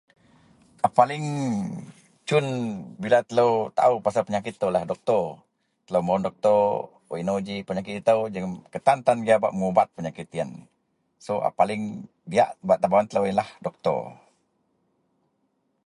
A 0.85 0.87
paling 0.97 1.25
cun 2.27 2.45
bila 3.03 3.19
telou 3.27 3.51
taao 3.77 3.95
pasel 4.05 4.25
penyakit 4.27 4.53
itoulah 4.57 4.83
doktor. 4.91 5.23
Telou 5.85 6.01
mebawen 6.03 6.25
doktor 6.27 6.59
wak 7.09 7.19
inou 7.23 7.37
ji 7.47 7.55
penyakit 7.67 7.95
itou 8.01 8.19
jegem 8.33 8.53
ketantan 8.73 9.17
bak 9.43 9.55
mubat 9.59 9.87
penyakit 9.97 10.27
yen 10.37 10.51
so 11.25 11.33
a 11.47 11.49
paling 11.59 11.81
diyak 12.31 12.49
bak 12.67 12.79
tebawen 12.81 13.07
telou 13.09 13.27
yenlah 13.27 13.49
doktor. 13.65 13.99